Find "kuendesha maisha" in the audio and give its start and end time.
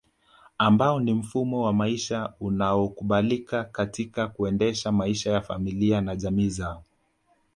4.27-5.31